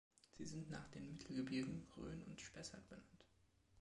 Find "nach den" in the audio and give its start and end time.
0.71-1.09